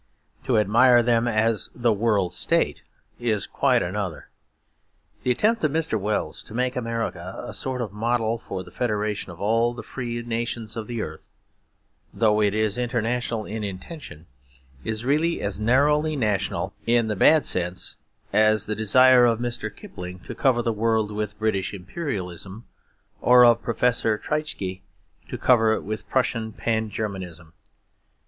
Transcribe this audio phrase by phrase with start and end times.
[0.45, 2.81] To admire them as the World State
[3.19, 4.29] is quite another.
[5.21, 5.99] The attempt of Mr.
[5.99, 10.19] Wells to make America a sort of model for the federation of all the free
[10.23, 11.29] nations of the earth,
[12.11, 14.25] though it is international in intention,
[14.83, 17.99] is really as narrowly national, in the bad sense,
[18.33, 19.69] as the desire of Mr.
[19.69, 22.65] Kipling to cover the world with British Imperialism,
[23.21, 24.81] or of Professor Treitschke
[25.29, 27.53] to cover it with Prussian Pan Germanism.